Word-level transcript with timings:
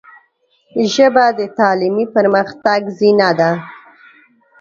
ژبه 0.93 1.25
د 1.39 1.41
تعلیمي 1.57 2.05
پرمختګ 2.15 2.81
زینه 2.97 3.29
ده 3.39 3.51